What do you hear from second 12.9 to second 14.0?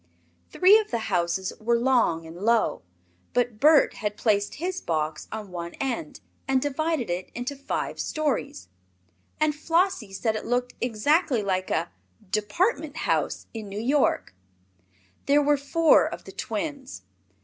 house in New